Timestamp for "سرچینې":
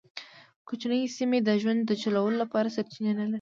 2.75-3.11